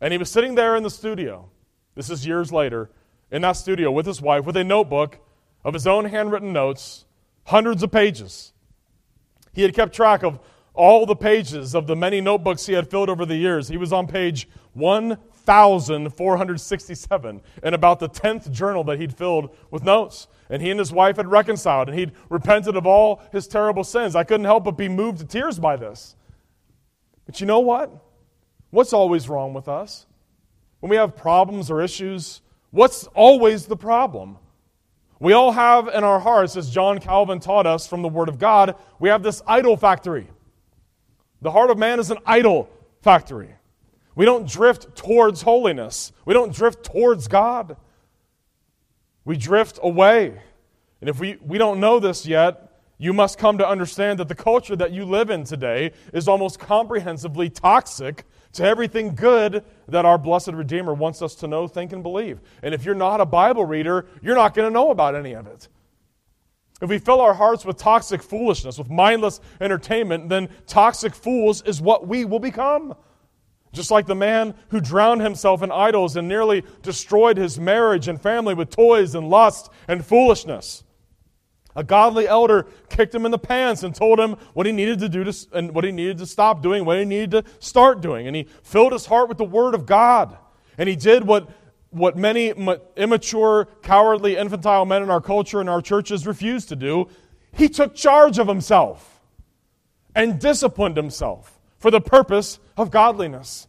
[0.00, 1.48] And he was sitting there in the studio,
[1.94, 2.90] this is years later,
[3.30, 5.18] in that studio with his wife with a notebook
[5.64, 7.04] of his own handwritten notes,
[7.44, 8.52] hundreds of pages.
[9.52, 10.40] He had kept track of
[10.74, 13.68] all the pages of the many notebooks he had filled over the years.
[13.68, 20.26] He was on page 1,467 in about the 10th journal that he'd filled with notes.
[20.50, 24.14] And he and his wife had reconciled, and he'd repented of all his terrible sins.
[24.16, 26.16] I couldn't help but be moved to tears by this.
[27.26, 27.90] But you know what?
[28.70, 30.06] What's always wrong with us?
[30.80, 34.38] When we have problems or issues, what's always the problem?
[35.20, 38.38] We all have in our hearts, as John Calvin taught us from the Word of
[38.38, 40.28] God, we have this idol factory.
[41.40, 42.68] The heart of man is an idol
[43.00, 43.54] factory.
[44.14, 47.76] We don't drift towards holiness, we don't drift towards God.
[49.24, 50.38] We drift away.
[51.00, 52.63] And if we, we don't know this yet,
[52.98, 56.58] you must come to understand that the culture that you live in today is almost
[56.58, 62.02] comprehensively toxic to everything good that our blessed Redeemer wants us to know, think, and
[62.02, 62.40] believe.
[62.62, 65.46] And if you're not a Bible reader, you're not going to know about any of
[65.46, 65.68] it.
[66.80, 71.80] If we fill our hearts with toxic foolishness, with mindless entertainment, then toxic fools is
[71.80, 72.94] what we will become.
[73.72, 78.20] Just like the man who drowned himself in idols and nearly destroyed his marriage and
[78.20, 80.83] family with toys and lust and foolishness.
[81.76, 85.08] A godly elder kicked him in the pants and told him what he needed to
[85.08, 88.26] do to, and what he needed to stop doing, what he needed to start doing.
[88.26, 90.36] And he filled his heart with the Word of God.
[90.78, 91.50] And he did what,
[91.90, 92.52] what many
[92.96, 97.08] immature, cowardly, infantile men in our culture and our churches refuse to do.
[97.52, 99.20] He took charge of himself
[100.14, 103.66] and disciplined himself for the purpose of godliness.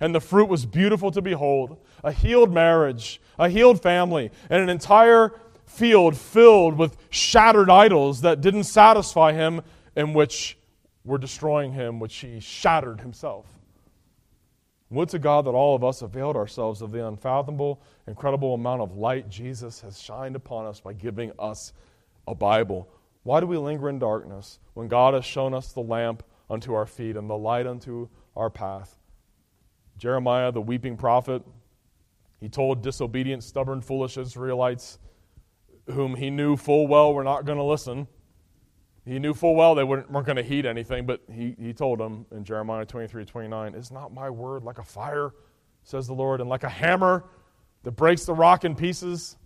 [0.00, 4.68] And the fruit was beautiful to behold a healed marriage, a healed family, and an
[4.68, 5.32] entire
[5.66, 9.60] field filled with shattered idols that didn't satisfy him
[9.94, 10.58] and which
[11.04, 13.46] were destroying him, which he shattered himself.
[14.90, 18.96] Would to God that all of us availed ourselves of the unfathomable, incredible amount of
[18.96, 21.72] light Jesus has shined upon us by giving us
[22.28, 22.88] a Bible.
[23.24, 26.86] Why do we linger in darkness when God has shown us the lamp unto our
[26.86, 28.96] feet and the light unto our path?
[29.98, 31.42] Jeremiah, the weeping prophet,
[32.38, 34.98] he told disobedient, stubborn, foolish Israelites,
[35.86, 38.06] whom he knew full well were not going to listen.
[39.04, 42.00] He knew full well they weren't, weren't going to heed anything, but he, he told
[42.00, 45.32] them in Jeremiah 23 29, Is not my word like a fire,
[45.84, 47.24] says the Lord, and like a hammer
[47.84, 49.36] that breaks the rock in pieces?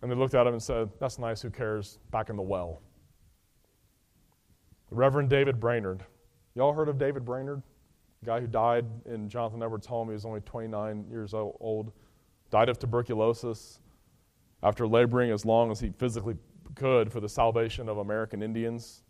[0.00, 1.98] And they looked at him and said, That's nice, who cares?
[2.10, 2.80] Back in the well.
[4.88, 6.04] The Reverend David Brainerd.
[6.54, 7.62] Y'all heard of David Brainerd?
[8.22, 10.08] The guy who died in Jonathan Edwards' home.
[10.08, 11.92] He was only 29 years old.
[12.50, 13.80] Died of tuberculosis
[14.62, 16.36] after laboring as long as he physically
[16.76, 19.02] could for the salvation of American Indians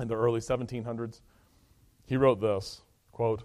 [0.00, 1.20] in the early 1700s.
[2.06, 3.44] He wrote this quote,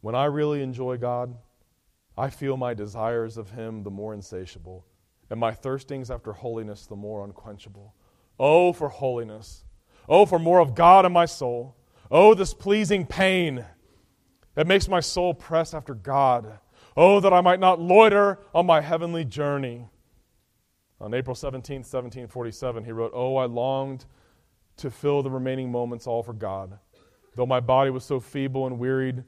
[0.00, 1.36] When I really enjoy God,
[2.16, 4.84] I feel my desires of Him the more insatiable,
[5.30, 7.94] and my thirstings after holiness the more unquenchable.
[8.40, 9.64] Oh, for holiness!
[10.08, 11.76] Oh, for more of God in my soul!
[12.10, 13.64] Oh, this pleasing pain
[14.54, 16.58] that makes my soul press after God!
[16.96, 19.86] Oh, that I might not loiter on my heavenly journey
[21.00, 24.04] on April 17, 1747, he wrote, Oh, I longed
[24.78, 26.78] to fill the remaining moments all for God.
[27.36, 29.22] Though my body was so feeble and wearied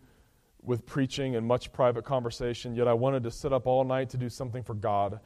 [0.63, 4.17] with preaching and much private conversation, yet I wanted to sit up all night to
[4.17, 5.21] do something for God.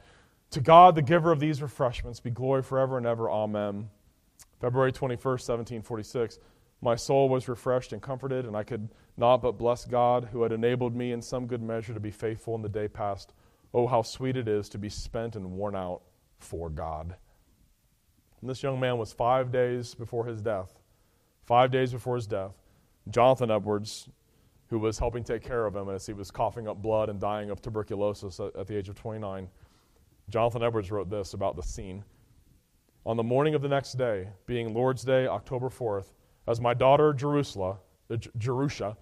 [0.51, 3.29] To God, the giver of these refreshments, be glory forever and ever.
[3.29, 3.89] Amen.
[4.61, 6.39] February 21st, 1746.
[6.81, 10.51] My soul was refreshed and comforted, and I could not but bless God, who had
[10.51, 13.33] enabled me in some good measure to be faithful in the day past.
[13.73, 16.03] Oh, how sweet it is to be spent and worn out
[16.39, 17.15] for God.
[18.41, 20.79] And this young man was five days before his death.
[21.43, 22.53] Five days before his death,
[23.09, 24.09] Jonathan Edwards,
[24.67, 27.49] who was helping take care of him as he was coughing up blood and dying
[27.51, 29.47] of tuberculosis at, at the age of 29,
[30.29, 32.03] Jonathan Edwards wrote this about the scene.
[33.05, 36.13] On the morning of the next day, being Lord's Day, October 4th,
[36.47, 37.77] as my daughter Jerusha,
[38.09, 38.97] uh, Jerusha,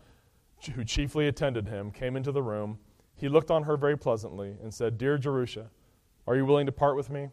[0.75, 2.77] who chiefly attended him, came into the room,
[3.15, 5.69] he looked on her very pleasantly and said, Dear Jerusha,
[6.27, 7.29] are you willing to part with me?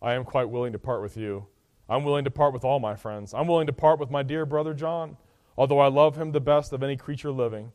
[0.00, 1.46] I am quite willing to part with you.
[1.88, 3.34] I'm willing to part with all my friends.
[3.34, 5.16] I'm willing to part with my dear brother John,
[5.56, 7.72] although I love him the best of any creature living.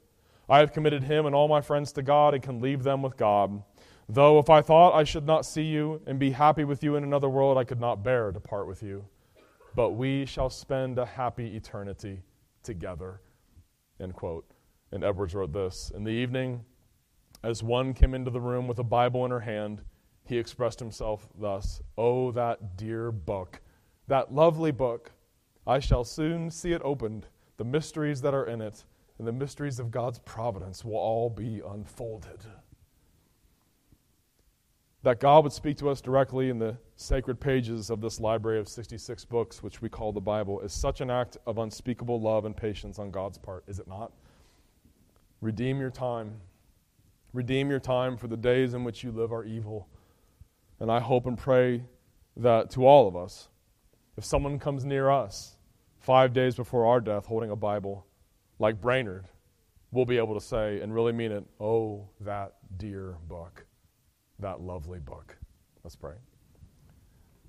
[0.49, 3.17] I have committed him and all my friends to God and can leave them with
[3.17, 3.63] God.
[4.09, 7.03] Though if I thought I should not see you and be happy with you in
[7.03, 9.05] another world, I could not bear to part with you.
[9.75, 12.21] But we shall spend a happy eternity
[12.63, 13.21] together.
[13.99, 14.45] End quote.
[14.91, 16.63] And Edwards wrote this In the evening,
[17.43, 19.81] as one came into the room with a Bible in her hand,
[20.29, 23.61] he expressed himself thus Oh, that dear book,
[24.07, 25.11] that lovely book.
[25.65, 27.27] I shall soon see it opened.
[27.57, 28.85] The mysteries that are in it
[29.17, 32.45] and the mysteries of God's providence will all be unfolded.
[35.03, 38.67] That God would speak to us directly in the sacred pages of this library of
[38.67, 42.55] 66 books, which we call the Bible, is such an act of unspeakable love and
[42.55, 44.11] patience on God's part, is it not?
[45.41, 46.41] Redeem your time.
[47.33, 49.87] Redeem your time, for the days in which you live are evil.
[50.79, 51.83] And I hope and pray
[52.35, 53.49] that to all of us,
[54.17, 55.55] if someone comes near us
[55.99, 58.05] five days before our death holding a Bible,
[58.59, 59.25] like Brainerd,
[59.91, 63.65] we'll be able to say and really mean it, oh, that dear book,
[64.39, 65.37] that lovely book.
[65.83, 66.15] Let's pray.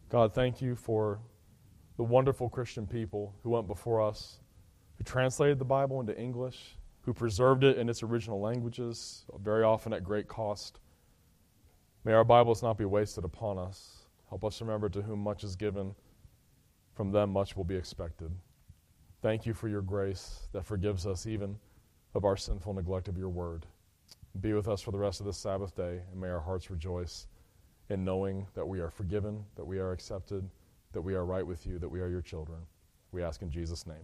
[0.09, 1.21] God, thank you for
[1.97, 4.41] the wonderful Christian people who went before us,
[4.97, 9.93] who translated the Bible into English, who preserved it in its original languages, very often
[9.93, 10.79] at great cost.
[12.05, 14.07] May our Bibles not be wasted upon us.
[14.29, 15.95] Help us remember to whom much is given,
[16.95, 18.31] from them much will be expected.
[19.21, 21.59] Thank you for your grace that forgives us even
[22.15, 23.67] of our sinful neglect of your word.
[24.41, 27.27] Be with us for the rest of this Sabbath day, and may our hearts rejoice
[27.89, 30.49] in knowing that we are forgiven, that we are accepted,
[30.93, 32.59] that we are right with you, that we are your children.
[33.11, 33.97] We ask in Jesus' name.